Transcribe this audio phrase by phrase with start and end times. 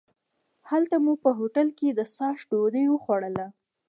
[0.69, 3.47] هلته مو په هوټل کې د څاښت ډوډۍ وخوړله.